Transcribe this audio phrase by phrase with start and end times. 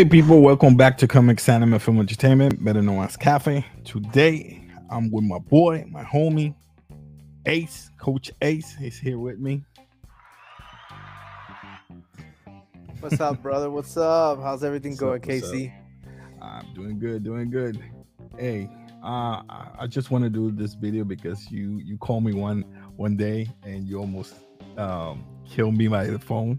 [0.00, 3.66] Hey people, welcome back to Comics Anime Film Entertainment, better known as Cafe.
[3.84, 6.54] Today I'm with my boy, my homie,
[7.44, 8.74] Ace, Coach Ace.
[8.76, 9.62] He's here with me.
[13.00, 13.70] What's up, brother?
[13.70, 14.40] What's up?
[14.40, 15.74] How's everything What's going, up, what's Casey?
[16.40, 17.78] I'm doing good, doing good.
[18.38, 18.70] Hey,
[19.04, 22.64] uh, I I just want to do this video because you you called me one
[22.96, 24.32] one day and you almost
[24.78, 26.58] um killed me by the phone.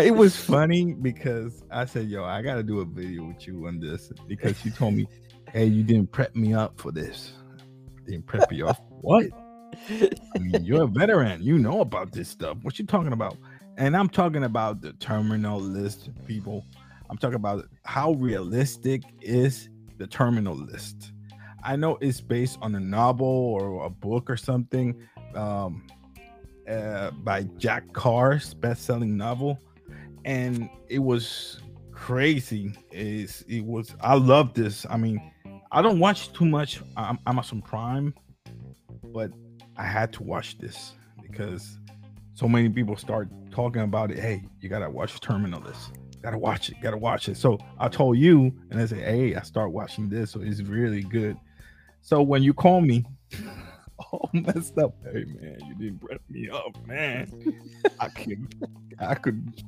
[0.00, 3.66] It was funny because I said, "Yo, I got to do a video with you
[3.66, 5.06] on this," because you told me,
[5.52, 7.32] "Hey, you didn't prep me up for this."
[8.06, 8.84] Didn't prep you up.
[8.88, 9.26] What?
[9.88, 11.42] I mean, you're a veteran.
[11.42, 12.58] You know about this stuff.
[12.62, 13.36] What you talking about?
[13.76, 16.64] And I'm talking about the terminal list, people.
[17.08, 21.12] I'm talking about how realistic is the terminal list.
[21.62, 24.94] I know it's based on a novel or a book or something
[25.34, 25.86] um,
[26.68, 29.58] uh, by Jack Carr's best-selling novel,
[30.24, 31.60] and it was
[31.92, 32.74] crazy.
[32.92, 34.86] Is it was I love this.
[34.88, 35.20] I mean,
[35.72, 38.14] I don't watch too much um, Amazon Prime,
[39.04, 39.30] but
[39.76, 41.78] I had to watch this because
[42.34, 44.18] so many people start talking about it.
[44.18, 45.92] Hey, you gotta watch Terminal List.
[46.22, 46.76] Gotta watch it.
[46.82, 47.36] Gotta watch it.
[47.36, 50.32] So I told you, and I said, hey, I start watching this.
[50.32, 51.36] So it's really good.
[52.02, 53.04] So when you call me,
[54.12, 57.30] all messed up, hey man, you didn't prep me up, man.
[57.98, 58.54] I could,
[58.98, 59.64] I could,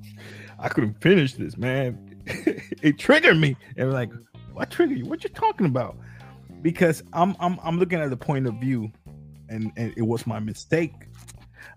[0.59, 2.17] I couldn't finish this, man.
[2.27, 4.11] it triggered me, and like,
[4.53, 5.05] what triggered you?
[5.05, 5.97] What you talking about?
[6.61, 8.91] Because I'm, I'm, I'm looking at the point of view,
[9.49, 10.93] and and it was my mistake.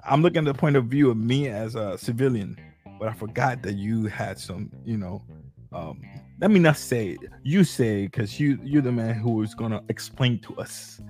[0.03, 2.59] I'm looking at the point of view of me as a civilian,
[2.99, 5.23] but I forgot that you had some, you know.
[5.71, 6.01] Um,
[6.39, 7.19] let me not say it.
[7.43, 11.01] You say because you you're the man who is gonna explain to us.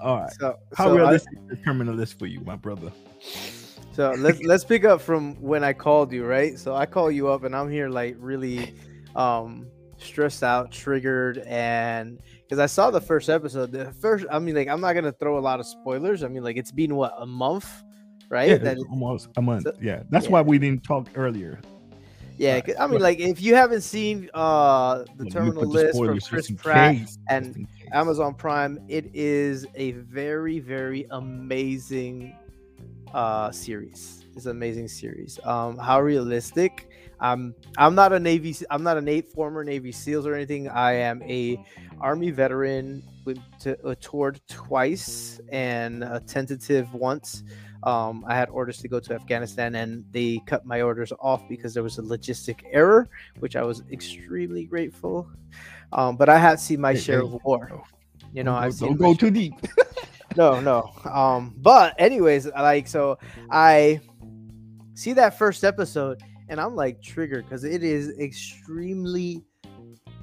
[0.00, 0.32] All right.
[0.38, 2.90] So, How so, I- realistic is the terminal list for you, my brother?
[3.92, 6.58] so let's let's pick up from when I called you, right?
[6.58, 8.74] So I call you up, and I'm here like really
[9.16, 9.66] um
[9.98, 13.72] stressed out, triggered, and because I saw the first episode.
[13.72, 16.22] The first, I mean, like I'm not gonna throw a lot of spoilers.
[16.22, 17.68] I mean, like it's been what a month,
[18.30, 18.48] right?
[18.48, 19.64] Yeah, That almost a month.
[19.64, 20.32] so- yeah, that's yeah.
[20.32, 21.60] why we didn't talk earlier.
[22.40, 25.98] Yeah, I mean, like if you haven't seen uh the me terminal put the list
[25.98, 27.88] from Chris Pratt case, and just in case.
[27.92, 32.34] Amazon Prime, it is a very, very amazing
[33.12, 34.24] uh series.
[34.34, 35.38] It's an amazing series.
[35.44, 36.88] Um, how realistic.
[37.20, 38.56] Um, I'm not a Navy.
[38.70, 40.68] I'm not a Navy former Navy SEALs or anything.
[40.68, 41.62] I am a
[42.00, 43.02] Army veteran.
[43.26, 47.44] With to, uh, toured twice and a tentative once.
[47.82, 51.72] Um, I had orders to go to Afghanistan, and they cut my orders off because
[51.74, 53.08] there was a logistic error,
[53.38, 55.28] which I was extremely grateful.
[55.92, 57.70] Um, but I have seen my Hey, share hey, of war.
[57.72, 57.82] oh,
[58.32, 59.54] You know, I've seen don't go too deep.
[60.36, 60.92] no, no.
[61.10, 63.18] Um, but anyways, like so
[63.50, 64.00] I
[64.94, 69.42] see that first episode and I'm like triggered because it is extremely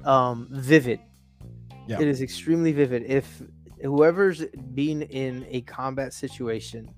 [0.04, 1.00] um vivid.
[1.86, 2.00] Yeah.
[2.00, 3.02] It is extremely vivid.
[3.04, 3.42] If
[3.82, 4.44] whoever's
[4.74, 6.88] been in a combat situation,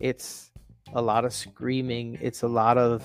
[0.00, 0.50] it's
[0.94, 3.02] a lot of screaming, it's a lot of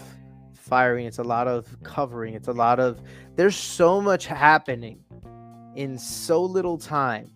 [0.54, 3.02] firing, it's a lot of covering, it's a lot of
[3.36, 5.04] there's so much happening
[5.76, 7.30] in so little time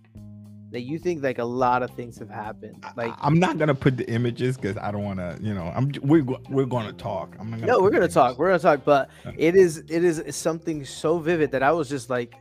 [0.71, 2.83] that you think like a lot of things have happened.
[2.95, 5.37] Like I, am not gonna put the images because I don't want to.
[5.41, 5.91] You know, I'm.
[6.01, 7.35] We're we're gonna talk.
[7.39, 7.51] I'm.
[7.51, 8.37] Gonna no, we're gonna talk.
[8.37, 12.09] We're gonna talk, but it is it is something so vivid that I was just
[12.09, 12.35] like,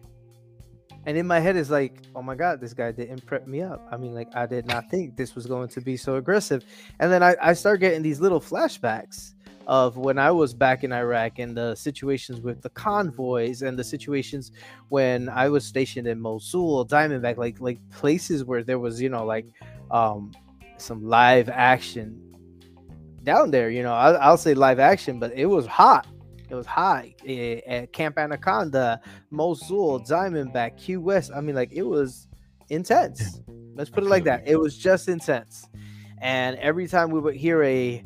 [1.06, 3.86] and in my head is like, oh my god, this guy didn't prep me up.
[3.90, 6.64] I mean, like I did not think this was going to be so aggressive,
[6.98, 9.34] and then I I start getting these little flashbacks
[9.66, 13.82] of when I was back in Iraq and the situations with the convoys and the
[13.82, 14.52] situations
[14.90, 19.24] when I was stationed in Mosul, Diamondback, like like places where there was you know
[19.24, 19.46] like
[19.90, 20.32] um
[20.76, 22.20] some live action
[23.22, 23.70] down there.
[23.70, 26.06] You know, I, I'll say live action, but it was hot.
[26.48, 29.00] It was high eh, at Camp Anaconda,
[29.30, 31.30] Mosul, Diamondback, Q West.
[31.34, 32.28] I mean, like it was
[32.68, 33.40] intense.
[33.74, 34.46] Let's put it like that.
[34.46, 35.68] It was just intense.
[36.20, 38.04] And every time we would hear a,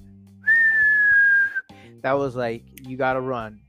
[2.03, 3.61] that was like you gotta run.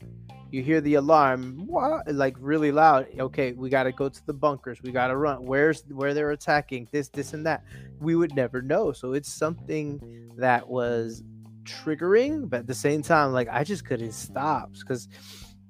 [0.51, 2.13] You hear the alarm, what?
[2.13, 3.07] like really loud.
[3.17, 4.81] Okay, we gotta go to the bunkers.
[4.81, 5.45] We gotta run.
[5.45, 6.89] Where's where they're attacking?
[6.91, 7.63] This, this, and that.
[8.01, 8.91] We would never know.
[8.91, 11.24] So it's something that was
[11.63, 15.08] triggering, but at the same time, like I just couldn't stop because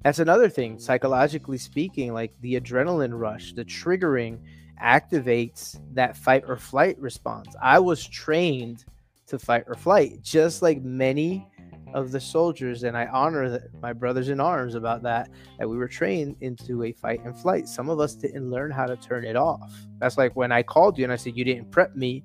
[0.04, 0.80] that's another thing.
[0.80, 4.40] Psychologically speaking, like the adrenaline rush, the triggering
[4.82, 7.56] activates that fight or flight response.
[7.62, 8.86] I was trained
[9.28, 11.48] to fight or flight, just like many
[11.94, 15.30] of the soldiers, and I honor that my brothers in arms about that.
[15.60, 17.68] That we were trained into a fight and flight.
[17.68, 19.72] Some of us didn't learn how to turn it off.
[20.00, 22.24] That's like when I called you and I said you didn't prep me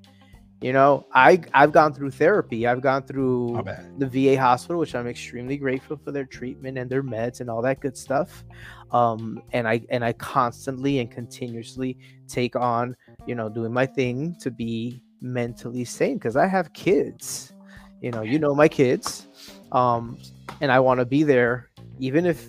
[0.62, 2.66] You know, I I've gone through therapy.
[2.66, 3.62] I've gone through
[3.98, 7.60] the VA hospital, which I'm extremely grateful for their treatment and their meds and all
[7.62, 8.42] that good stuff.
[8.90, 14.34] Um, and I and I constantly and continuously take on, you know, doing my thing
[14.40, 17.52] to be mentally sane because I have kids.
[18.00, 19.28] You know, you know my kids,
[19.72, 20.18] um,
[20.62, 22.48] and I want to be there, even if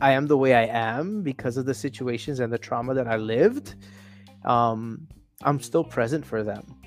[0.00, 3.16] I am the way I am because of the situations and the trauma that I
[3.16, 3.74] lived.
[4.44, 5.08] Um,
[5.42, 6.83] I'm still present for them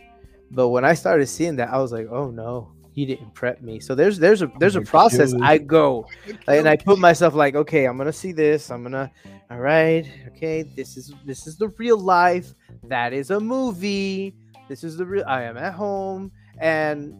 [0.51, 3.79] but when I started seeing that, I was like, "Oh no, he didn't prep me."
[3.79, 6.07] So there's there's a there's a process I go,
[6.47, 8.71] and I put myself like, "Okay, I'm gonna see this.
[8.71, 9.11] I'm gonna,
[9.51, 12.53] all right, okay, this is this is the real life.
[12.83, 14.35] That is a movie.
[14.69, 15.23] This is the real.
[15.27, 17.13] I am at home, and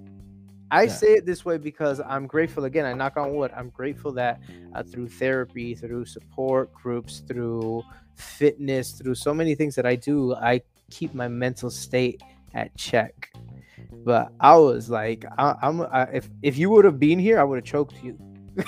[0.71, 0.89] I Yeah.
[0.91, 2.65] say it this way because I'm grateful.
[2.65, 3.51] Again, I knock on wood.
[3.55, 4.41] I'm grateful that
[4.75, 7.83] uh, through therapy, through support groups, through
[8.15, 12.21] fitness, through so many things that I do, I keep my mental state
[12.53, 13.29] at check.
[14.03, 17.43] But I was like, I, I'm I, if if you would have been here, I
[17.43, 18.17] would have choked you.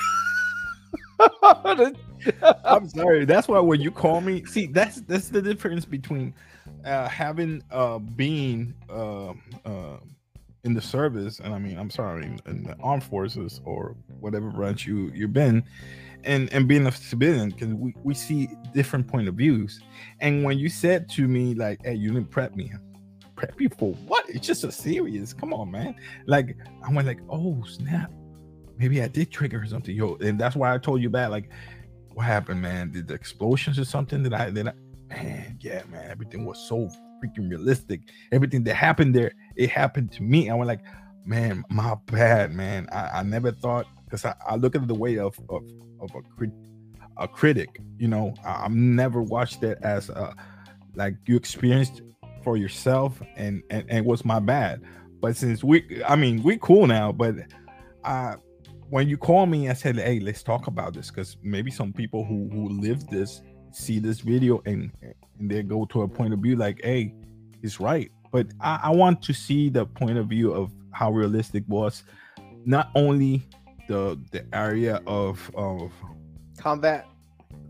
[2.66, 3.26] I'm sorry.
[3.26, 6.34] That's why when you call me, see, that's that's the difference between
[6.86, 9.34] uh, having uh, being uh,
[9.66, 9.98] uh,
[10.64, 14.50] in the service, and I mean, I'm sorry, in, in the armed forces or whatever
[14.50, 15.64] branch you you've been,
[16.24, 19.82] and and being a civilian, because we we see different point of views.
[20.20, 22.72] And when you said to me like, "Hey, you didn't prep me,"
[23.40, 24.30] prep you for what?
[24.30, 25.34] It's just a series.
[25.34, 25.96] Come on, man.
[26.28, 28.12] Like I went like, "Oh snap."
[28.78, 31.30] Maybe I did trigger something, yo, and that's why I told you back.
[31.30, 31.50] Like,
[32.14, 32.92] what happened, man?
[32.92, 34.24] Did the explosions or something?
[34.24, 34.50] Did I?
[34.50, 34.74] Did I?
[35.10, 36.10] Man, yeah, man.
[36.12, 36.90] Everything was so
[37.24, 38.02] freaking realistic.
[38.32, 40.50] Everything that happened there, it happened to me.
[40.50, 40.82] I went like,
[41.26, 42.88] man, my bad, man.
[42.92, 45.64] I, I never thought because I, I look at the way of of
[46.02, 46.52] of a crit,
[47.18, 47.80] a critic.
[47.98, 50.36] You know, I, I've never watched it as a
[50.96, 52.02] like you experienced
[52.44, 54.82] for yourself, and and, and it was my bad.
[55.22, 57.36] But since we, I mean, we cool now, but
[58.04, 58.36] I
[58.90, 62.24] when you call me, I said, "Hey, let's talk about this," because maybe some people
[62.26, 63.42] who who live this
[63.72, 67.14] see this video and and they go to a point of view like, "Hey,
[67.62, 71.64] he's right." But I, I want to see the point of view of how realistic
[71.68, 72.04] was,
[72.66, 73.44] not only
[73.88, 75.92] the the area of of
[76.58, 77.06] Combat.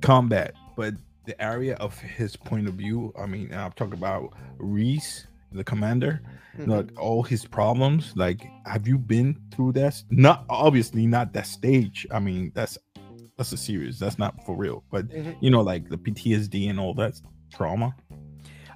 [0.01, 0.93] combat, but
[1.29, 3.13] the area of his point of view.
[3.17, 6.21] I mean, I'm talking about Reese, the commander
[6.57, 6.67] Mhm.
[6.67, 12.05] like all his problems like have you been through that not obviously not that stage
[12.11, 12.77] i mean that's
[13.37, 15.35] that's a serious that's not for real but Mhm.
[15.41, 17.13] you know like the ptsd and all that
[17.51, 17.95] trauma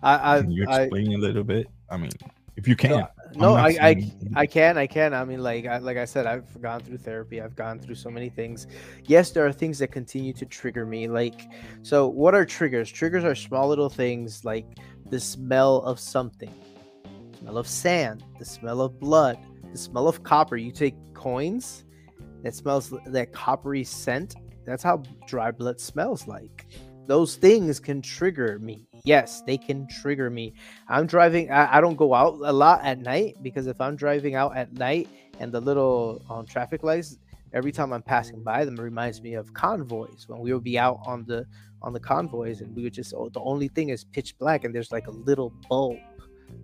[0.01, 2.11] I, can you I, I, explain a little bit i mean
[2.55, 5.13] if you can No, no, I, I, I can, I can.
[5.13, 7.41] I mean, like, I, like I said, I've gone through therapy.
[7.41, 8.67] I've gone through so many things.
[9.05, 11.07] Yes, there are things that continue to trigger me.
[11.07, 11.49] Like,
[11.81, 12.91] so what are triggers?
[12.91, 14.65] Triggers are small little things like
[15.09, 16.53] the smell of something,
[17.31, 19.37] the smell of sand, the smell of blood,
[19.71, 20.57] the smell of copper.
[20.57, 21.85] You take coins
[22.43, 24.35] that smells that coppery scent.
[24.65, 26.67] That's how dry blood smells like.
[27.05, 28.87] Those things can trigger me.
[29.05, 30.53] Yes, they can trigger me.
[30.87, 31.51] I'm driving.
[31.51, 34.71] I, I don't go out a lot at night because if I'm driving out at
[34.71, 37.17] night and the little um, traffic lights,
[37.51, 41.01] every time I'm passing by them, reminds me of convoys when we would be out
[41.05, 41.45] on the
[41.81, 43.13] on the convoys and we would just.
[43.13, 45.97] Oh, the only thing is pitch black and there's like a little bulb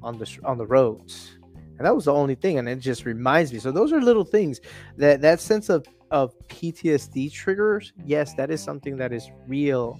[0.01, 3.51] on the on the roads, and that was the only thing, and it just reminds
[3.51, 3.59] me.
[3.59, 4.61] So those are little things
[4.95, 7.91] that that sense of of PTSD triggers.
[8.05, 9.99] Yes, that is something that is real.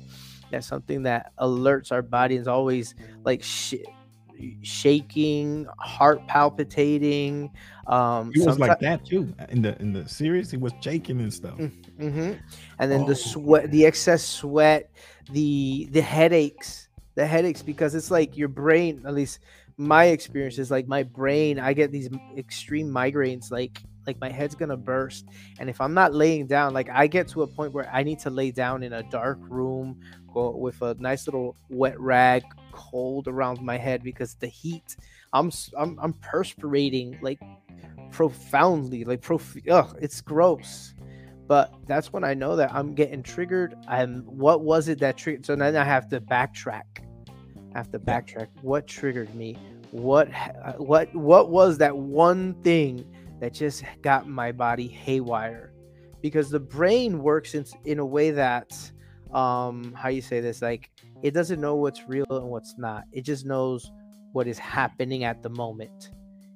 [0.51, 3.75] That's something that alerts our body is always like sh-
[4.61, 7.51] shaking, heart palpitating.
[7.87, 11.33] Um, he was like that too in the in the series he was shaking and
[11.33, 11.59] stuff
[11.99, 12.39] Mhm.
[12.79, 14.89] And then Oh, the sweat, the excess sweat,
[15.31, 19.03] the the headaches, the headaches because it's like your brain.
[19.05, 19.39] At least
[19.77, 21.59] my experience is like my brain.
[21.59, 25.25] I get these extreme migraines, like like my head's gonna burst.
[25.59, 28.19] And if I'm not laying down, like I get to a point where I need
[28.19, 29.97] to lay down in a dark room,
[30.33, 34.97] with a nice little wet rag, cold around my head because the heat.
[35.33, 37.39] I'm I'm I'm perspirating like
[38.11, 39.55] profoundly, like prof.
[39.69, 40.93] Ugh, it's gross
[41.49, 43.75] but that's when I know that I'm getting triggered.
[43.87, 45.47] I'm what was it that triggered?
[45.47, 46.83] So then I have to backtrack.
[47.73, 48.49] I have to backtrack.
[48.61, 49.57] What triggered me?
[49.89, 53.03] What uh, what what was that one thing
[53.39, 55.73] that just got my body haywire?
[56.21, 58.79] Because the brain works in in a way that
[59.33, 60.89] um how you say this like
[61.21, 63.03] it doesn't know what's real and what's not.
[63.11, 63.91] It just knows
[64.31, 66.11] what is happening at the moment.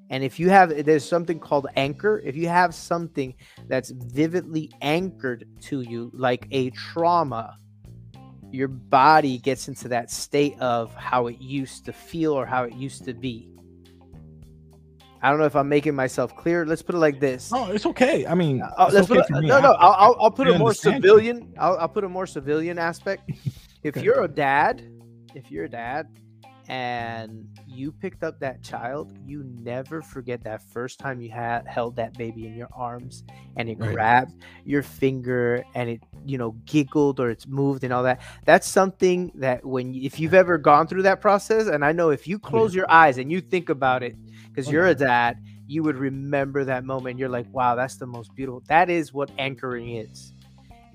[0.09, 3.33] And if you have there's something called anchor, if you have something
[3.67, 7.57] that's vividly anchored to you like a trauma
[8.53, 12.73] your body gets into that state of how it used to feel or how it
[12.73, 13.49] used to be
[15.23, 16.65] I don't know if I'm making myself clear.
[16.65, 17.51] Let's put it like this.
[17.51, 18.25] No, it's okay.
[18.27, 19.47] I mean, Uh, let's okay put a, me.
[19.47, 19.71] no, no.
[19.79, 21.53] I'll, I'll, I'll put I a more civilian.
[21.57, 23.23] I'll, I'll put a more civilian aspect.
[23.83, 24.05] If Okay.
[24.05, 24.81] you're a dad,
[25.35, 26.07] if you're a dad,
[26.69, 31.97] and you picked up that child, you never forget that first time you had held
[31.97, 33.23] that baby in your arms
[33.57, 33.93] and it Right.
[33.93, 34.31] grabbed
[34.63, 38.21] your finger and it, you know, giggled or it's moved and all that.
[38.45, 42.25] That's something that when if you've ever gone through that process, and I know if
[42.27, 44.15] you close your eyes and you think about it,
[44.53, 47.17] because Oh, you're a dad, you would remember that moment.
[47.17, 48.62] You're like, wow, that's the most beautiful.
[48.67, 50.33] That is what anchoring is.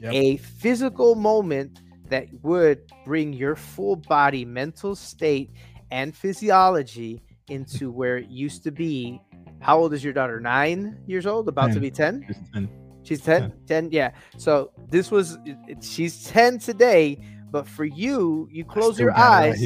[0.01, 0.13] Yep.
[0.13, 5.51] A physical moment that would bring your full body mental state
[5.91, 9.21] and physiology into where it used to be.
[9.61, 10.39] How old is your daughter?
[10.39, 12.25] Nine years old, about to be 10?
[12.29, 12.69] Just- and
[13.03, 13.53] She's 10?
[13.67, 14.11] 10, yeah.
[14.37, 15.39] So this was,
[15.81, 17.19] she's 10 today,
[17.51, 19.65] but for you, you close your it right eyes.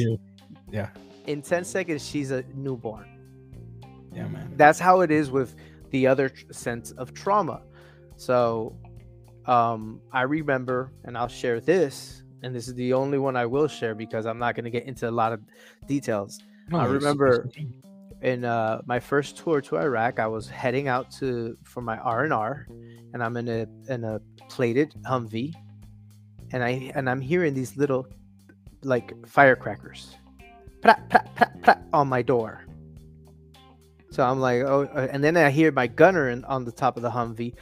[0.71, 0.89] Yeah,
[1.27, 3.12] In 10 seconds, she's a newborn
[4.13, 4.53] yeah, man.
[4.55, 5.55] that's how it is with
[5.91, 7.61] the other tr- sense of trauma.
[8.15, 8.75] So
[9.45, 13.67] um i remember and i'll share this and this is the only one i will
[13.67, 15.41] share because i'm not going to get into a lot of
[15.85, 16.39] details.
[16.69, 17.49] No, I remember-
[18.21, 22.65] in uh my first tour to iraq i was heading out to for my r&r
[23.13, 25.53] and i'm in a in a plated humvee
[26.53, 28.07] and i and i'm hearing these little
[28.83, 30.15] like firecrackers.
[30.81, 31.27] Prat, prat,
[31.63, 32.65] prat, on my door
[34.13, 36.97] so I'm like, oh, uh, and then I hear my gunner in, on the top
[36.97, 37.55] of the Humvee.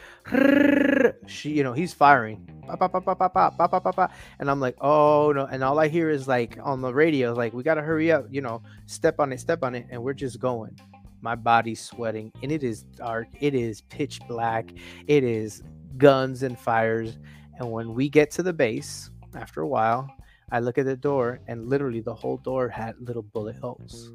[1.25, 2.46] She, you know, he's firing.
[2.67, 5.46] And I'm like, oh no.
[5.46, 8.25] And all I hear is like on the radio, like, we got to hurry up,
[8.29, 9.88] you know, step on it, step on it.
[9.91, 10.77] And we're just going.
[11.22, 13.29] My body's sweating and it is dark.
[13.39, 14.74] It is pitch black.
[15.08, 15.63] It is
[15.98, 17.17] guns and fires.
[17.60, 20.13] And when we get to the base, after a while,
[20.51, 24.12] I look at the door and literally the whole door had little bullet holes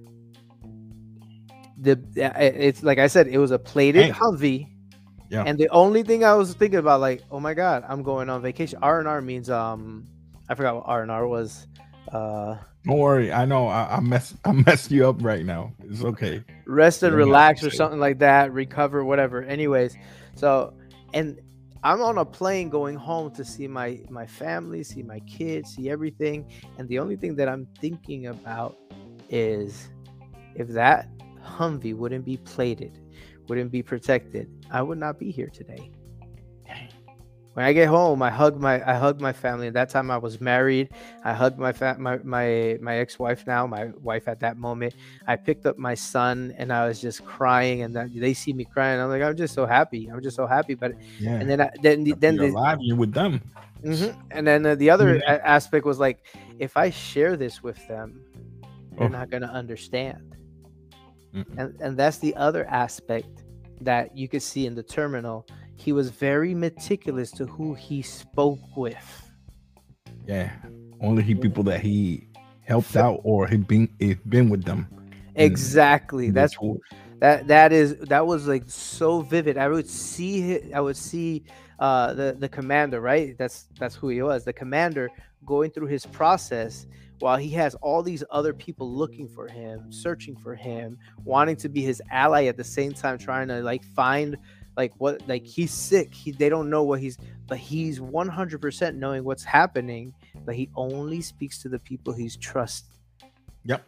[1.78, 4.12] the it's like I said, it was a plated Dang.
[4.12, 4.68] Humvee.
[5.28, 5.42] Yeah.
[5.44, 8.42] And the only thing I was thinking about, like, oh my god, I'm going on
[8.42, 8.78] vacation.
[8.80, 10.06] R and R means um,
[10.48, 11.66] I forgot what R and R was.
[12.12, 13.32] Uh, Don't worry.
[13.32, 13.66] I know.
[13.66, 14.34] I, I mess.
[14.44, 15.72] I messed you up right now.
[15.84, 16.44] It's okay.
[16.66, 18.52] rest and relax or something like that.
[18.52, 19.42] Recover, whatever.
[19.42, 19.96] Anyways,
[20.36, 20.74] so
[21.12, 21.40] and
[21.82, 25.90] I'm on a plane going home to see my my family, see my kids, see
[25.90, 28.76] everything, and the only thing that I'm thinking about
[29.28, 29.88] is
[30.54, 31.08] if that
[31.46, 32.98] Humvee wouldn't be plated,
[33.48, 35.90] wouldn't be protected, I would not be here today.
[37.54, 39.68] When I get home, I hug my I hug my family.
[39.68, 40.90] At that time, I was married.
[41.24, 44.92] I hugged my fa- my my my ex wife now, my wife at that moment.
[45.26, 47.80] I picked up my son, and I was just crying.
[47.80, 49.00] And that, they see me crying.
[49.00, 50.06] I'm like, I'm just so happy.
[50.12, 50.74] I'm just so happy.
[50.74, 51.36] But Yeah.
[51.40, 52.76] and then I, then then you're the, alive.
[52.82, 53.40] You're with them.
[53.82, 54.14] Mhm.
[54.32, 55.40] And then uh, the other Yeah.
[55.42, 56.26] aspect was like,
[56.58, 58.20] if I share this with them,
[58.98, 59.08] they're Oh.
[59.08, 60.36] not going to understand.
[61.36, 61.58] Mm-mm.
[61.58, 63.44] And and that's the other aspect
[63.80, 65.46] that you could see in the terminal.
[65.74, 69.30] He was very meticulous to who he spoke with.
[70.26, 70.50] Yeah.
[71.00, 72.28] Only he people that he
[72.62, 74.88] helped out or he been he been with them.
[75.34, 76.28] Exactly.
[76.28, 76.56] in the That's
[77.18, 79.58] that that is that was like so vivid.
[79.58, 80.72] I would see.
[80.72, 81.44] I would see
[81.78, 83.36] uh the the commander, right?
[83.36, 84.44] That's that's who he was.
[84.44, 85.10] The commander
[85.44, 86.86] going through his process
[87.20, 91.68] while he has all these other people looking for him, searching for him, wanting to
[91.68, 94.36] be his ally at the same time trying to like find
[94.76, 96.14] like what like he's sick.
[96.14, 97.18] He they don't know what he's
[97.48, 100.12] but he's 100% knowing what's happening,
[100.44, 102.86] but he only speaks to the people he's trust
[103.64, 103.82] Yep.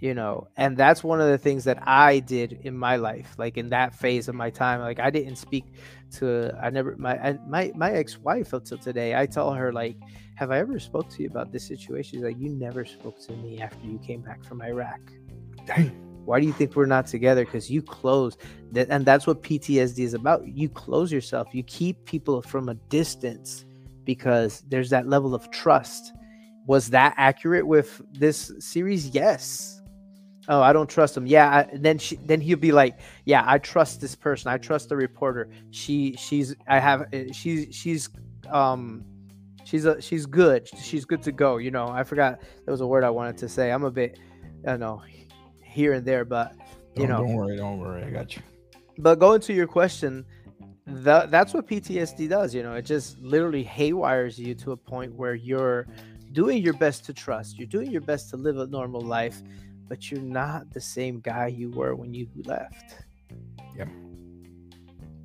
[0.00, 3.56] you know and that's one of the things that i did in my life like
[3.56, 5.64] in that phase of my time like i didn't speak
[6.10, 9.96] to i never my I, my my ex-wife until today i tell her like
[10.40, 12.18] have i ever spoke to you about this situation?
[12.18, 14.98] She's like you never spoke to me after you came back from iraq.
[15.66, 15.90] Dang.
[16.24, 17.44] why do you think we're not together?
[17.44, 18.38] Because you close
[18.74, 20.48] and that's what ptsd is about.
[20.48, 21.48] You close yourself.
[21.52, 23.66] You keep people from a distance
[24.04, 26.14] because there's that level of trust.
[26.66, 29.08] Was that accurate with this series?
[29.08, 29.82] Yes.
[30.48, 31.26] Oh i don't trust him.
[31.26, 34.50] Yeah I, then she then he'll be like yeah i trust this person.
[34.50, 35.50] I trust the reporter.
[35.70, 38.08] She she's i have uh, she's she's
[38.48, 39.04] um
[39.70, 42.86] she's a she's good she's good to go you know i forgot there was a
[42.86, 44.18] word i wanted to say i'm a bit
[44.66, 45.00] i know
[45.62, 46.54] here and there but
[46.96, 47.56] you Don't, know don't worry.
[47.56, 48.02] Don't worry.
[48.02, 48.42] I got you.
[48.98, 50.24] but going to your question
[50.86, 55.14] tha- that's what ptsd does you know it just literally haywires you to a point
[55.14, 55.86] where you're
[56.32, 59.40] doing your best to trust you're doing your best to live a normal life
[59.88, 63.04] but you're not the same guy you were when you left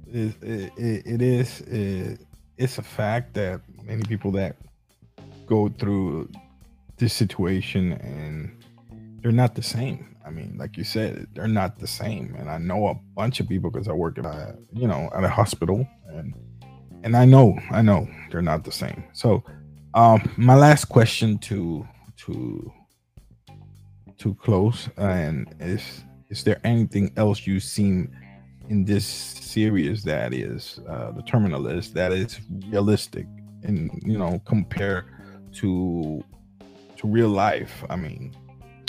[0.08, 1.62] It, it, it, it is.
[1.62, 2.22] It,
[2.58, 4.56] it's a fact that many people that
[5.46, 6.30] go through
[6.98, 8.64] this situation and
[9.22, 10.16] they're not the same.
[10.26, 12.36] I mean, like you said, they're not the same.
[12.40, 15.24] And I know a bunch of people because I work at a, you know, at
[15.24, 16.34] a hospital and
[17.04, 19.04] and I know, I know they're not the same.
[19.14, 19.44] So
[19.94, 21.88] um my last question to
[22.18, 22.72] to
[24.18, 28.16] to close and is is there anything else you've seen
[28.70, 32.40] in this series that is uh the terminal list that is
[32.70, 33.28] realistic
[33.66, 35.06] and you know compare
[35.54, 36.24] to
[36.98, 38.34] to real life i mean.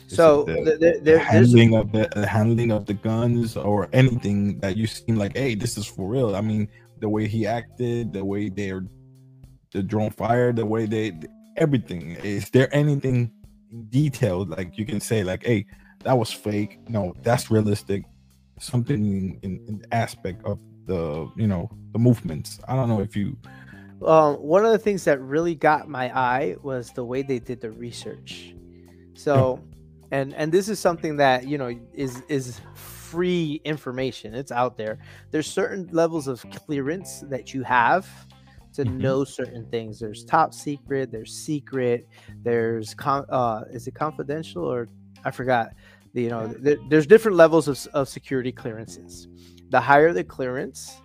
[0.08, 4.60] So the, the, the, the handling of the, the, handling of the guns or anything
[4.60, 6.36] that you seem like hey this is for real?
[6.36, 6.68] I mean
[7.00, 8.84] the way he acted the way they're
[9.72, 11.12] the drone fire the way they
[11.56, 12.12] everything.
[12.22, 13.32] Is there anything
[13.90, 15.66] detailed like you can say like hey
[16.04, 16.78] that was fake?
[16.88, 18.04] No that's realistic.
[18.60, 22.60] Something in, in the aspect of the you know the movements.
[22.68, 23.36] I don't know if you
[24.04, 27.60] um, one of the things that really got my eye was the way they did
[27.60, 28.54] the research.
[29.14, 29.62] So
[30.10, 34.34] and and this is something that you know is is free information.
[34.34, 34.98] It's out there.
[35.30, 38.08] There's certain levels of clearance that you have
[38.74, 38.98] to mm-hmm.
[38.98, 39.98] know certain things.
[39.98, 42.06] There's top secret there's secret
[42.42, 44.88] there's con- uh is it confidential or
[45.24, 45.70] i forgot.
[46.12, 49.28] You know th- there's different levels of, of security clearances.
[49.70, 51.02] The higher the clearance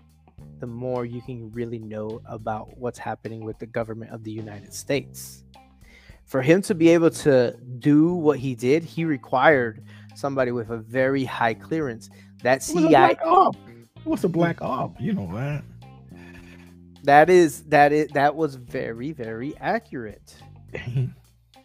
[0.61, 4.73] the more you can really know about what's happening with the government of the united
[4.73, 5.43] states
[6.31, 9.83] for him to be able to do what he did, he required
[10.15, 12.09] somebody with a very high clearance.
[12.41, 13.17] That CIA
[14.05, 14.31] What's a hmm.
[14.31, 14.95] black op?
[14.99, 15.63] You know that.
[17.03, 20.35] That is that is that was very very accurate.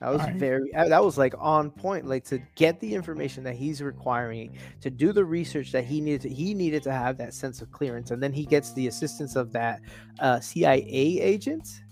[0.07, 0.37] That was right.
[0.37, 4.57] very uh, that was like on point like to get the information that he's requiring
[4.81, 7.73] to do the research that he needed to he needed to have that sense of
[7.73, 9.81] clearance and then he gets the assistance of that
[10.21, 11.83] uh, CIA agent.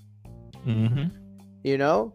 [0.64, 1.06] Mm-hmm.
[1.64, 2.14] You know,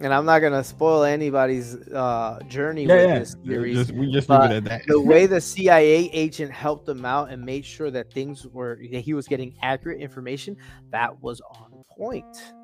[0.00, 3.18] and I'm not gonna spoil anybody's uh, journey yeah, with yeah.
[3.18, 3.76] this series.
[3.76, 4.86] Just, we just leave it at that.
[4.86, 9.00] the way the CIA agent helped him out and made sure that things were that
[9.00, 10.56] he was getting accurate information,
[10.90, 12.54] that was on point.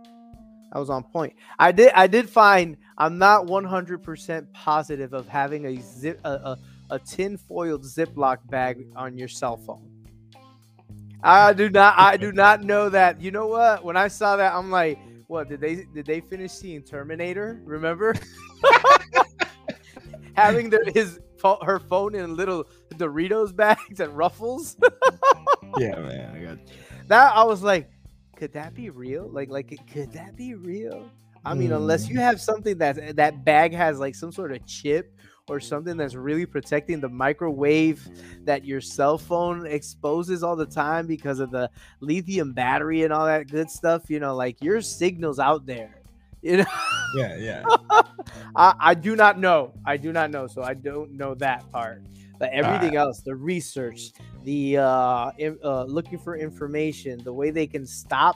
[0.72, 1.34] That was on point.
[1.58, 6.58] I did I did find I'm not 100% positive of having a zip a, a,
[6.90, 9.90] a tin foiled Ziploc bag on your cell phone.
[11.22, 13.20] I do not I do not know that.
[13.20, 13.84] You know what?
[13.84, 17.60] When I saw that, I'm like what did they did they finish seeing Terminator?
[17.64, 18.14] Remember
[20.34, 21.20] having the, his
[21.62, 24.76] her phone in little Doritos bags and Ruffles?
[25.78, 26.74] yeah, man, I got you.
[27.08, 27.32] that.
[27.34, 27.90] I was like,
[28.40, 29.28] could that be real?
[29.30, 31.10] Like, like could that be real?
[31.44, 31.76] I mean, mm.
[31.76, 35.14] unless you have something that that bag has like some sort of chip
[35.46, 38.08] or something that's really protecting the microwave
[38.44, 41.68] that your cell phone exposes all the time because of the
[42.00, 46.00] lithium battery and all that good stuff, you know, like your signals out there.
[46.40, 46.64] You know?
[47.16, 47.62] Yeah, yeah.
[48.56, 49.74] I, I do not know.
[49.84, 50.46] I do not know.
[50.46, 52.02] So I don't know that part.
[52.40, 54.12] But everything uh, else, the research,
[54.44, 55.30] the uh,
[55.62, 58.34] uh, looking for information, the way they can stop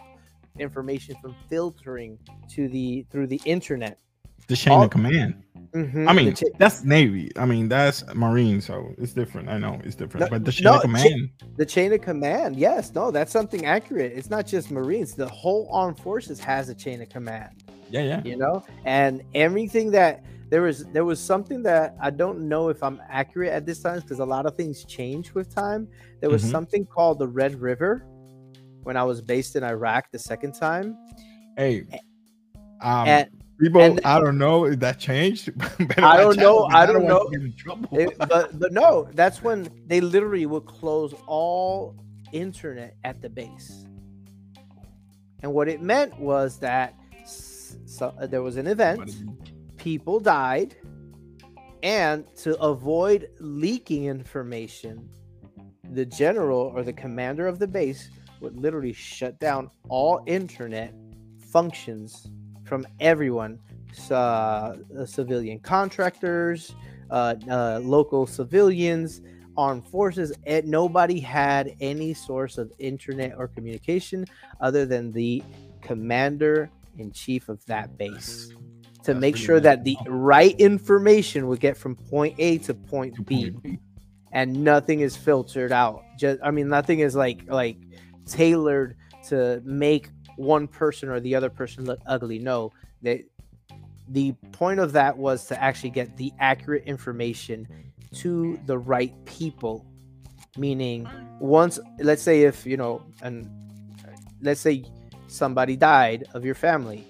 [0.58, 2.18] information from filtering
[2.50, 3.98] to the through the internet.
[4.46, 5.42] The chain all, of command.
[5.72, 6.06] Mm-hmm.
[6.06, 7.32] I mean, that's Navy.
[7.36, 9.48] I mean, that's Marine, so it's different.
[9.48, 11.30] I know it's different, no, but the chain no, of command.
[11.40, 14.12] Cha- the chain of command, yes, no, that's something accurate.
[14.14, 15.14] It's not just Marines.
[15.14, 17.64] The whole armed forces has a chain of command.
[17.90, 18.22] Yeah, yeah.
[18.22, 20.22] You know, and everything that
[20.54, 23.98] there was, there was something that I don't know if I'm accurate at this time
[23.98, 25.88] because a lot of things change with time.
[26.20, 26.52] There was mm-hmm.
[26.52, 28.06] something called the Red River
[28.84, 30.96] when I was based in Iraq the second time.
[31.56, 31.88] Hey,
[32.80, 33.24] um,
[33.58, 35.50] People, and, I don't know if that changed.
[35.98, 36.66] I don't know.
[36.66, 37.28] I don't, know.
[37.90, 41.96] It, but but no, that's when they literally would close all
[42.30, 43.86] internet at the base.
[45.42, 46.94] And what it meant was that
[47.26, 49.10] so, there was an event,
[49.84, 50.74] people died,
[51.82, 55.06] and to avoid leaking information,
[55.92, 58.08] the general or the commander of the base
[58.40, 60.94] would literally shut down all internet
[61.38, 62.30] functions
[62.64, 63.58] from everyone
[64.10, 66.74] uh, uh, civilian contractors,
[67.10, 69.20] uh, uh, local civilians,
[69.54, 70.32] armed forces.
[70.46, 74.24] And nobody had any source of internet or communication
[74.62, 75.42] other than the
[75.82, 78.54] commander in chief of that base
[79.04, 83.14] to That's make sure that the right information would get from point A to point,
[83.16, 83.78] to B, point B,
[84.32, 86.02] and nothing is filtered out.
[86.18, 87.76] Just I mean, nothing is like like
[88.26, 88.96] tailored
[89.28, 92.38] to make one person or the other person look ugly.
[92.38, 93.24] No, they,
[94.08, 97.66] the point of that was to actually get the accurate information
[98.14, 99.86] to the right people.
[100.56, 101.08] Meaning,
[101.40, 103.50] once, let's say, if you know, and
[104.40, 104.84] let's say
[105.26, 107.04] somebody died of your family,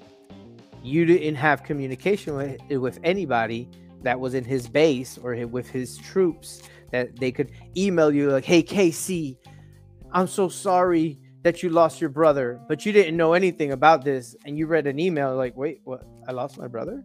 [0.84, 3.68] you didn't have communication with, with anybody.
[4.02, 8.44] that was in his base or with his troops that they could email you like,
[8.44, 9.38] "Hey KC,
[10.12, 14.36] I'm so sorry that you lost your brother, but you didn't know anything about this,
[14.46, 16.02] and you read an email like, wait, what?
[16.26, 17.04] I lost my brother?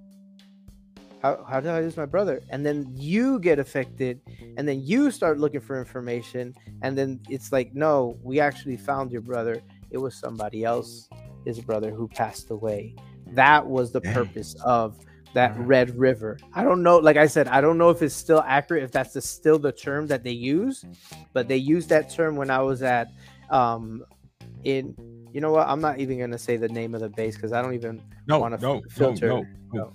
[1.21, 2.41] How how did I lose my brother?
[2.49, 4.21] And then you get affected,
[4.55, 9.11] and then you start looking for information, and then it's like, no, we actually found
[9.11, 9.61] your brother.
[9.91, 11.09] It was somebody else,
[11.45, 12.95] his brother, who passed away.
[13.33, 14.13] That was the Dang.
[14.13, 14.97] purpose of
[15.33, 15.67] that Alright.
[15.67, 16.39] Red River.
[16.53, 16.97] I don't know.
[16.97, 19.71] Like I said, I don't know if it's still accurate, if that's the, still the
[19.71, 20.85] term that they use,
[21.33, 23.11] but they used that term when I was at,
[23.49, 24.03] um,
[24.63, 24.95] in.
[25.31, 25.67] You know what?
[25.67, 28.01] I'm not even gonna say the name of the base because I don't even.
[28.27, 29.27] No, wanna no, no, filter.
[29.27, 29.93] no, no,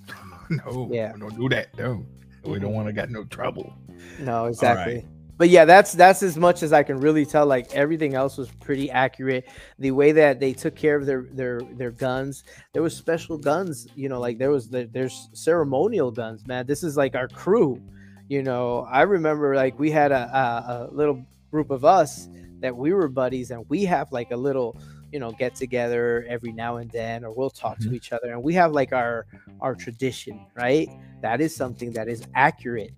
[0.48, 0.88] no.
[0.92, 1.12] Yeah.
[1.18, 1.76] Don't do that.
[1.76, 2.06] No.
[2.44, 3.74] We don't want to get no trouble.
[4.18, 5.06] No, exactly.
[5.36, 7.44] But yeah, that's that's as much as I can really tell.
[7.46, 9.48] Like everything else was pretty accurate.
[9.80, 13.88] The way that they took care of their their their guns, there was special guns.
[13.96, 16.46] You know, like there was the, there's ceremonial guns.
[16.46, 17.82] Man, this is like our crew.
[18.28, 22.28] You know, I remember like we had a, a, a little group of us
[22.60, 24.76] that we were buddies, and we have like a little
[25.10, 27.94] you know get together every now and then, or we'll talk to Mhm.
[27.94, 29.26] each other, and we have like our
[29.60, 30.88] our tradition, right?
[31.22, 32.92] That is something that is accurate.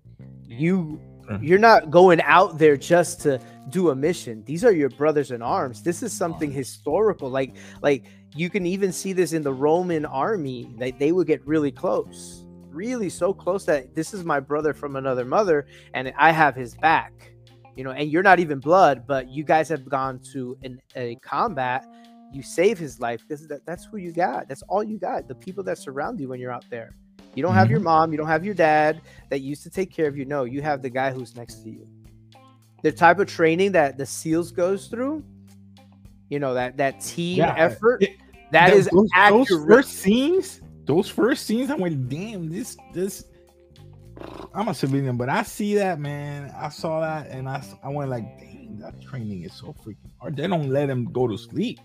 [0.47, 1.01] You.
[1.29, 1.43] Mm-hmm.
[1.43, 4.43] you're not going out there just to do a mission.
[4.45, 5.83] These are your brothers in arms.
[5.83, 7.29] This is something historical.
[7.29, 10.73] Like like you can even see this in the roman army.
[10.77, 14.97] That they would get really close really so close that this is my brother from
[14.97, 17.33] another mother and i have his back.
[17.75, 21.15] You know and you're not even blood but you guys have gone to an, a
[21.17, 21.85] combat.
[22.31, 23.23] You save his life.
[23.29, 24.47] Is that, that's who you got.
[24.47, 26.95] That's all you got the people that surround you when you're out there
[27.37, 27.85] you don't have your mm-hmm.
[27.85, 30.25] mom you don't have your dad that used to take care of you.
[30.25, 31.87] No, you have the guy who's next to you.
[32.81, 35.23] The type of training that the SEALs goes through,
[36.29, 38.17] you know, that that team Yeah, effort, it-
[38.51, 39.47] that Those- is those, accurate.
[39.49, 40.61] those first scenes.
[40.85, 43.25] Those first scenes, I went, damn, this this.
[44.53, 46.51] I'm a civilian, but I see that man.
[46.57, 50.37] I saw that, and I I went like, dang, that training is so freaking hard.
[50.37, 51.79] They don't let him go to sleep.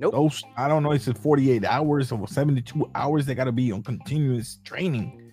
[0.00, 0.12] Nope.
[0.12, 0.92] Those I don't know.
[0.92, 3.26] It's 48 hours or 72 hours.
[3.26, 5.32] They got to be on continuous training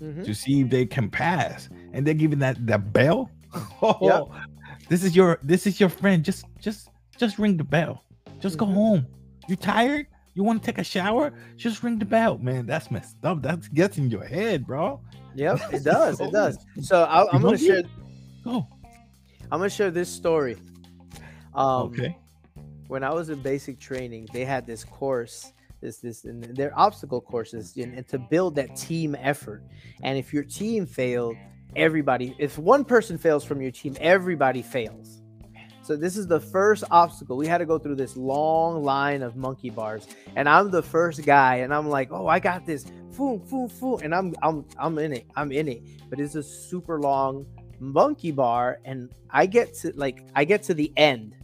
[0.00, 0.24] Mhm.
[0.24, 3.30] to see if they can pass, and they're giving that that bell.
[3.82, 4.24] Oh, Yep.
[4.88, 6.24] this is your this is your friend.
[6.24, 8.04] Just just just ring the bell.
[8.40, 8.74] Just go Mhm.
[8.74, 9.06] home.
[9.48, 10.06] You tired?
[10.34, 11.32] You want to take a shower?
[11.56, 12.64] Just ring the bell, man.
[12.66, 13.42] That's messed up.
[13.42, 15.00] That gets in your head, bro.
[15.34, 16.20] Yep, it does.
[16.20, 16.56] It does.
[16.80, 17.82] So I, I'm gonna share.
[18.44, 18.66] Go.
[19.50, 20.56] I'm gonna share this story.
[21.54, 22.16] Um, okay.
[22.92, 27.22] When I was in basic training, they had this course, this this and their obstacle
[27.22, 29.62] courses, and, and to build that team effort.
[30.02, 31.36] And if your team failed,
[31.74, 35.22] everybody, if one person fails from your team, everybody fails.
[35.80, 37.38] So this is the first obstacle.
[37.38, 41.24] We had to go through this long line of monkey bars, and I'm the first
[41.24, 42.84] guy, and I'm like, oh, I got this,
[43.16, 45.82] foom, foom, foom, and I'm I'm I'm in it, I'm in it.
[46.10, 47.46] But it's a super long
[47.80, 51.36] monkey bar, and I get to like I get to the end.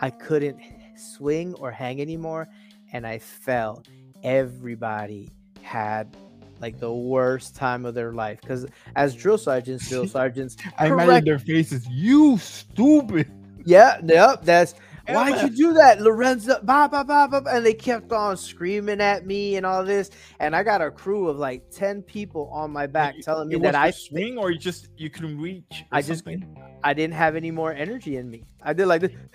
[0.00, 0.58] I couldn't
[0.96, 2.48] swing or hang anymore,
[2.92, 3.82] and I fell.
[4.22, 5.30] Everybody
[5.62, 6.16] had
[6.60, 11.24] like the worst time of their life because as drill sergeants, drill sergeants, I imagine
[11.24, 11.86] their faces.
[11.88, 13.30] You stupid.
[13.64, 14.74] yeah, yep, that's
[15.08, 16.58] why'd you do that, Lorenzo?
[16.62, 20.10] Bah, bah, bah, bah, bah," and they kept on screaming at me and all this,
[20.40, 23.56] and I got a crew of like ten people on my back You- telling me
[23.60, 25.84] that I swing, or you just you couldn't reach.
[25.92, 26.56] I just- something?
[26.82, 28.44] I didn't have any more energy in me.
[28.62, 29.12] I did like this,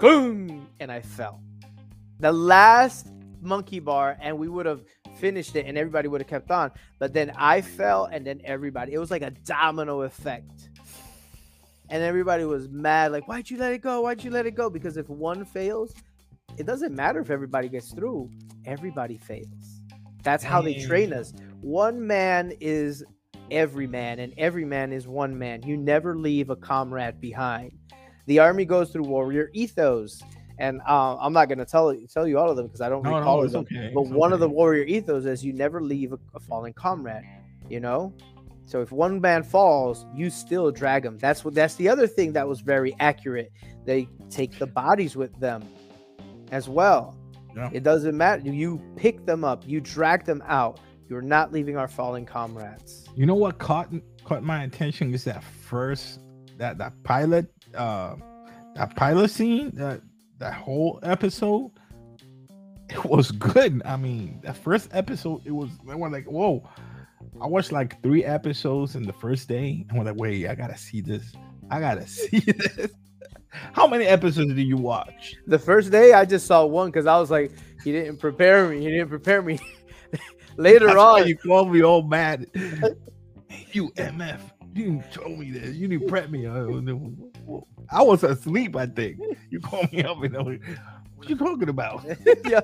[0.00, 1.40] and I fell.
[2.20, 3.08] The last
[3.42, 4.82] monkey bar, and we would have
[5.16, 6.70] finished it, and everybody would have kept on.
[6.98, 8.92] But then I fell, and then everybody.
[8.94, 10.69] It was like a domino effect,
[11.90, 13.12] and everybody was mad.
[13.12, 14.02] Like, why'd you let it go?
[14.02, 14.70] Why'd you let it go?
[14.70, 15.92] Because if one fails,
[16.56, 18.30] it doesn't matter if everybody gets through.
[18.64, 19.82] Everybody fails.
[20.22, 21.32] That's how they train us.
[21.62, 23.02] One man is
[23.50, 25.62] every man, and every man is one man.
[25.62, 27.72] You never leave a comrade behind.
[28.26, 30.22] The army goes through warrior ethos,
[30.58, 33.02] and uh, I'm not going to tell tell you all of them because I don't
[33.02, 33.60] No, recall no, them.
[33.62, 33.90] okay.
[33.94, 37.24] But it's one of the warrior ethos is you never leave a, a fallen comrade.
[37.68, 38.12] You know,
[38.70, 41.18] so if one man falls, you still drag him.
[41.18, 41.54] That's what.
[41.54, 43.50] That's the other thing that was very accurate.
[43.84, 45.64] They take the bodies with them
[46.52, 47.18] as well.
[47.56, 47.68] Yeah.
[47.72, 48.48] It doesn't matter.
[48.48, 49.66] You pick them up.
[49.66, 50.78] You drag them out.
[51.08, 53.08] You're not leaving our fallen comrades.
[53.16, 56.20] You know what caught caught my attention is that first
[56.58, 58.14] that that pilot uh
[58.76, 60.00] that pilot scene that
[60.38, 61.72] that whole episode
[62.88, 63.82] it was good.
[63.84, 66.62] I mean, that first episode it was I was like, whoa.
[67.40, 70.76] I watched like three episodes in the first day and I'm like, wait, I gotta
[70.76, 71.32] see this.
[71.70, 72.90] I gotta see this.
[73.72, 75.34] How many episodes did you watch?
[75.46, 78.80] The first day, I just saw one because I was like, he didn't prepare me.
[78.80, 79.58] He didn't prepare me.
[80.56, 82.46] later That's on, you called me all mad.
[83.72, 84.40] You MF,
[84.74, 85.76] you didn't tell me this.
[85.76, 86.46] You didn't prep me.
[86.46, 88.74] I was asleep.
[88.74, 90.58] I think you called me up and I was,
[91.14, 92.04] what you talking about?
[92.46, 92.60] yeah.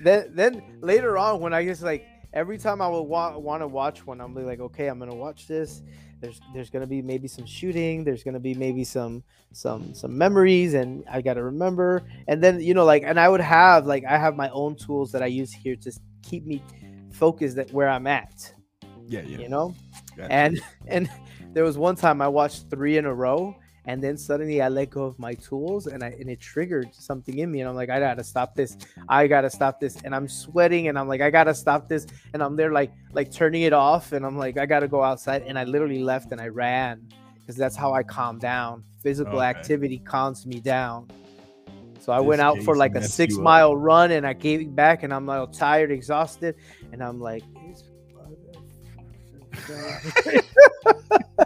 [0.00, 3.66] Then then later on, when I just like every time I would wa- want to
[3.66, 5.82] watch one, I'm like, okay, I'm gonna watch this.
[6.20, 8.04] There's there's gonna be maybe some shooting.
[8.04, 12.02] There's gonna be maybe some some some memories, and I gotta remember.
[12.28, 15.12] And then you know, like, and I would have like I have my own tools
[15.12, 15.92] that I use here to
[16.22, 16.62] keep me
[17.12, 18.52] focused at where I'm at.
[19.06, 19.38] Yeah, yeah.
[19.38, 19.74] You know,
[20.16, 20.32] Gotcha.
[20.32, 21.10] and and
[21.52, 23.54] there was one time I watched three in a row,
[23.86, 27.38] and then suddenly I let go of my tools, and I and it triggered something
[27.38, 28.76] in me, and I'm like, I gotta stop this,
[29.08, 32.42] I gotta stop this, and I'm sweating, and I'm like, I gotta stop this, and
[32.42, 35.58] I'm there like like turning it off, and I'm like, I gotta go outside, and
[35.58, 37.06] I literally left and I ran
[37.40, 38.84] because that's how I calm down.
[39.02, 39.46] Physical Okay.
[39.48, 41.08] activity calms me down.
[42.00, 45.02] So I This went out for like a six mile run, and I came back,
[45.02, 46.54] and I'm like tired, exhausted,
[46.92, 47.42] and I'm like.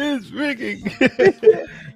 [0.00, 0.82] It's rigging.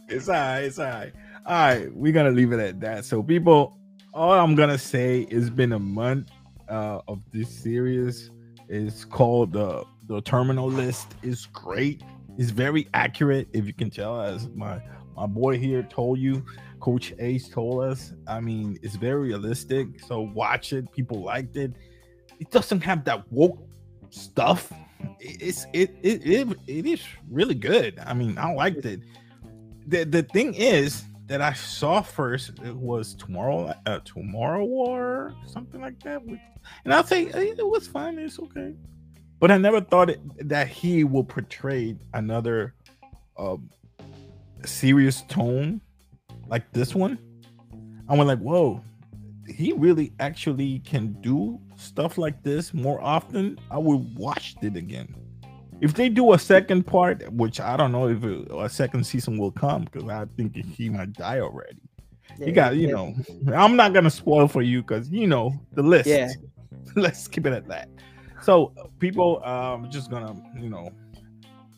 [0.09, 0.61] it's all right.
[0.61, 1.13] It's all right.
[1.47, 1.95] All right.
[1.95, 3.05] We're going to leave it at that.
[3.05, 3.79] So, people,
[4.13, 6.31] all I'm going to say it's been a month
[6.69, 8.31] uh, of this series.
[8.69, 11.15] It's called the the terminal list.
[11.23, 12.03] is great.
[12.39, 14.81] It's very accurate, if you can tell, as my
[15.17, 16.45] my boy here told you.
[16.81, 18.13] Coach Ace told us.
[18.27, 20.01] I mean, it's very realistic.
[20.01, 20.91] So watch it.
[20.91, 21.73] People liked it.
[22.41, 23.61] It doesn't have that woke
[24.11, 24.73] stuff.
[25.21, 27.99] It's it it it, it is really good.
[28.05, 29.01] I mean, I liked it.
[29.87, 35.81] The the thing is that I saw first it was tomorrow uh, tomorrow war something
[35.81, 36.23] like that.
[36.85, 38.19] And I'll say eh, it was fine.
[38.19, 38.75] It's okay.
[39.41, 42.75] But I never thought it, that he will portray another
[43.37, 43.71] um,
[44.65, 45.81] serious tone
[46.47, 47.19] like this one.
[48.09, 48.83] I went like, whoa,
[49.49, 53.59] he really actually can do stuff like this more often.
[53.71, 55.15] I would watch it again.
[55.81, 59.37] If they do a second part, which I don't know if a, a second season
[59.37, 61.81] will come, because I think he might die already.
[62.39, 63.15] You got, you know,
[63.55, 66.09] I'm not gonna spoil for you because you know the list.
[66.09, 66.31] Yeah.
[66.97, 67.89] Let's keep it at that.
[68.43, 70.91] So people, um, just gonna, you know,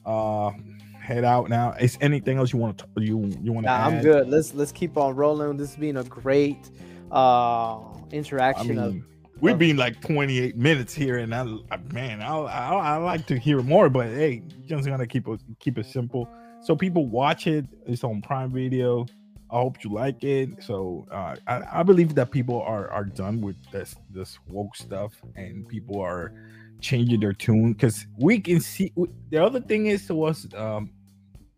[0.04, 0.52] uh,
[1.00, 1.72] head out now.
[1.72, 3.72] Is anything else you want to you you want to?
[3.72, 4.28] Nah, I'm good.
[4.28, 5.56] Let's let's keep on rolling.
[5.56, 6.70] This has been a great
[7.14, 8.96] uh I interaction of
[9.40, 13.26] we've of- been like 28 minutes here, and I, I man, I, I I like
[13.26, 16.28] to hear more, but hey, just gonna keep it keep it simple.
[16.62, 17.66] So people watch it.
[17.86, 19.06] It's on Prime Video.
[19.50, 20.62] I hope you like it.
[20.62, 25.12] So uh, I, I believe that people are are done with this this woke stuff,
[25.36, 26.32] and people are
[26.80, 28.92] changing their tune because we can see.
[29.30, 30.90] The other thing is was um,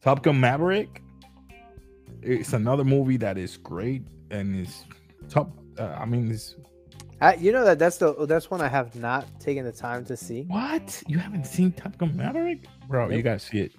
[0.03, 1.03] Top Gun Maverick.
[2.23, 4.85] It's another movie that is great and is
[5.29, 5.51] top.
[5.79, 6.37] Uh, I mean,
[7.21, 10.17] I, you know that that's the that's one I have not taken the time to
[10.17, 10.43] see.
[10.43, 11.03] What?
[11.07, 12.67] You haven't seen Top Gun Maverick?
[12.89, 13.73] Bro, you gotta see it.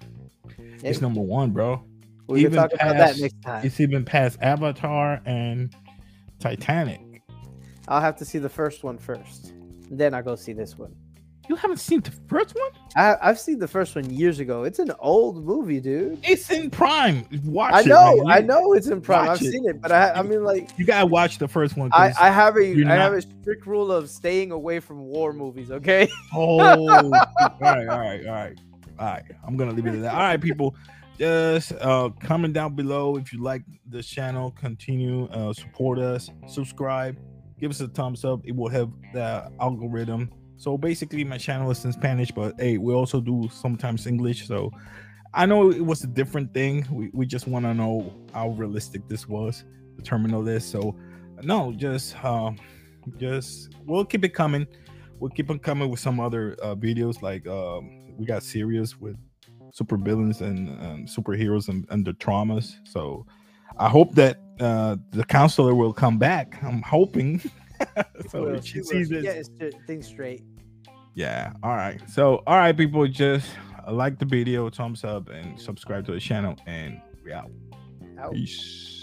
[0.82, 1.84] It's number one, bro.
[2.26, 3.64] we can even talk about that next time.
[3.64, 5.74] It's even past Avatar and
[6.40, 7.22] Titanic.
[7.86, 9.52] I'll have to see the first one first.
[9.90, 10.94] Then I'll go see this one.
[11.48, 12.70] You haven't seen the first one?
[12.94, 14.64] I, I've seen the first one years ago.
[14.64, 16.18] It's an old movie, dude.
[16.22, 17.26] It's in Prime.
[17.44, 17.86] Watch I it.
[17.86, 18.26] know, man.
[18.30, 19.26] I know it's in Prime.
[19.28, 19.52] watch I've it.
[19.52, 21.90] seen it, but I, I mean, like, You gotta watch the first one.
[21.94, 25.32] I, I have a I you're have a strict rule of staying away from war
[25.32, 25.70] movies.
[25.70, 26.08] Okay.
[26.34, 27.18] Oh, all right,
[27.60, 28.58] all right, all right,
[28.98, 29.22] all right.
[29.46, 30.12] I'm gonna leave it at that.
[30.14, 30.76] All right, people,
[31.18, 34.50] just uh, comment down below if you like this channel.
[34.50, 37.16] Continue uh, support us, subscribe,
[37.58, 38.40] give us a thumbs up.
[38.44, 40.30] It will help the algorithm.
[40.58, 44.46] So basically, my channel is in Spanish, but hey, we also do sometimes English.
[44.46, 44.70] So
[45.32, 46.86] I know it was a different thing.
[46.90, 49.64] We we just want to know how realistic this was,
[49.96, 50.70] the terminal list.
[50.70, 50.94] So
[51.42, 52.50] no, just uh,
[53.16, 54.66] just we'll keep it coming
[55.20, 59.16] we'll keep on coming with some other uh, videos like um, we got serious with
[59.72, 63.26] super villains and um, superheroes and, and the traumas so
[63.78, 67.40] i hope that uh, the counselor will come back i'm hoping
[68.30, 68.84] so Well, if she she will.
[68.86, 70.42] sees She this gets things straight.
[71.14, 73.48] yeah all right so all right people just
[73.86, 77.50] uh, like the video thumbs up and subscribe to the channel and we out
[78.18, 78.32] Out.
[78.32, 78.94] peace